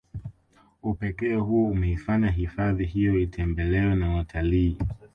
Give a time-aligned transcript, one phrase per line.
[0.83, 4.77] Upekee huo umeifanya hifahdi hiyo itembelewe na watalii